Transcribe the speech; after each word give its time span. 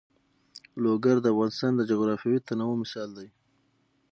لوگر 0.83 1.15
د 1.21 1.25
افغانستان 1.33 1.71
د 1.75 1.81
جغرافیوي 1.91 2.39
تنوع 2.47 2.75
مثال 2.83 3.09
دی. 3.17 3.27